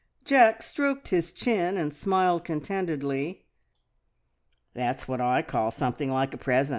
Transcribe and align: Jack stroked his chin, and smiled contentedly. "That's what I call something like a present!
Jack 0.25 0.63
stroked 0.63 1.09
his 1.09 1.31
chin, 1.31 1.77
and 1.77 1.93
smiled 1.95 2.43
contentedly. 2.43 3.45
"That's 4.73 5.07
what 5.07 5.21
I 5.21 5.43
call 5.43 5.69
something 5.69 6.09
like 6.09 6.33
a 6.33 6.37
present! 6.37 6.69